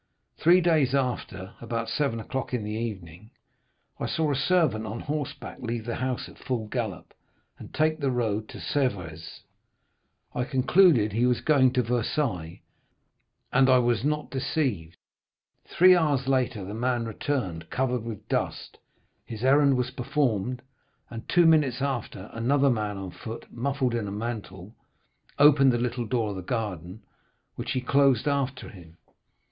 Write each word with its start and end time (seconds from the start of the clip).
Three 0.39 0.61
days 0.61 0.95
after, 0.95 1.53
about 1.61 1.87
seven 1.87 2.19
o'clock 2.19 2.55
in 2.55 2.63
the 2.63 2.71
evening, 2.71 3.29
I 3.99 4.07
saw 4.07 4.31
a 4.31 4.35
servant 4.35 4.87
on 4.87 5.01
horseback 5.01 5.59
leave 5.61 5.85
the 5.85 5.97
house 5.97 6.27
at 6.27 6.39
full 6.39 6.65
gallop, 6.69 7.13
and 7.59 7.71
take 7.71 7.99
the 7.99 8.09
road 8.09 8.49
to 8.49 8.57
Sèvres. 8.57 9.41
I 10.33 10.43
concluded 10.45 11.11
that 11.11 11.15
he 11.15 11.27
was 11.27 11.41
going 11.41 11.71
to 11.73 11.83
Versailles, 11.83 12.63
and 13.53 13.69
I 13.69 13.77
was 13.77 14.03
not 14.03 14.31
deceived. 14.31 14.97
Three 15.65 15.95
hours 15.95 16.27
later, 16.27 16.65
the 16.65 16.73
man 16.73 17.05
returned 17.05 17.69
covered 17.69 18.01
with 18.03 18.27
dust, 18.27 18.79
his 19.23 19.43
errand 19.43 19.77
was 19.77 19.91
performed, 19.91 20.63
and 21.11 21.29
two 21.29 21.45
minutes 21.45 21.79
after, 21.79 22.31
another 22.33 22.71
man 22.71 22.97
on 22.97 23.11
foot, 23.11 23.45
muffled 23.51 23.93
in 23.93 24.07
a 24.07 24.11
mantle, 24.11 24.75
opened 25.37 25.71
the 25.71 25.77
little 25.77 26.07
door 26.07 26.31
of 26.31 26.37
the 26.37 26.41
garden, 26.41 27.03
which 27.53 27.73
he 27.73 27.81
closed 27.81 28.27
after 28.27 28.67
him. 28.69 28.97